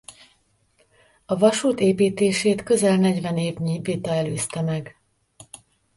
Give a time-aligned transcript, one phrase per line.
[1.25, 4.95] A vasút építését közel negyven évnyi vita előzte meg.